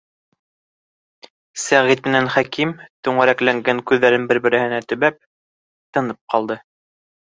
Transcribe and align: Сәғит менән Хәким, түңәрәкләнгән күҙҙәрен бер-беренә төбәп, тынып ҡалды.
Сәғит 1.65 2.01
менән 2.07 2.31
Хәким, 2.37 2.73
түңәрәкләнгән 3.09 3.85
күҙҙәрен 3.93 4.29
бер-беренә 4.35 4.85
төбәп, 4.91 5.25
тынып 5.97 6.25
ҡалды. 6.37 6.65